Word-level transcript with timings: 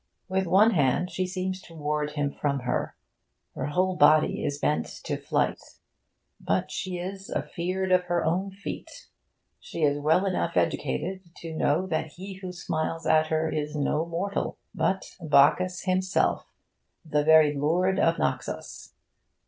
With 0.27 0.47
one 0.47 0.71
hand 0.71 1.11
she 1.11 1.27
seems 1.27 1.61
to 1.61 1.75
ward 1.75 2.13
him 2.13 2.31
from 2.33 2.61
her. 2.61 2.95
Her 3.53 3.67
whole 3.67 3.95
body 3.95 4.43
is 4.43 4.57
bent 4.57 4.87
to 5.03 5.15
flight, 5.15 5.59
but 6.39 6.71
she 6.71 6.97
is 6.97 7.29
'affear'd 7.29 7.91
of 7.91 8.05
her 8.05 8.25
own 8.25 8.49
feet.' 8.49 9.09
She 9.59 9.83
is 9.83 9.99
well 9.99 10.25
enough 10.25 10.57
educated 10.57 11.21
to 11.41 11.53
know 11.53 11.85
that 11.85 12.13
he 12.13 12.39
who 12.41 12.51
smiles 12.51 13.05
at 13.05 13.27
her 13.27 13.47
is 13.51 13.75
no 13.75 14.03
mortal, 14.03 14.57
but 14.73 15.05
Bacchus 15.21 15.83
himself, 15.83 16.47
the 17.05 17.23
very 17.23 17.53
lord 17.55 17.99
of 17.99 18.17
Naxos. 18.17 18.95